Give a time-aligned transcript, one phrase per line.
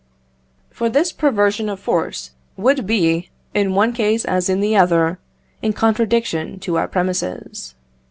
[0.71, 5.19] For this perversion of force would be, in one case as in the other,
[5.61, 7.75] in contradiction to our premises.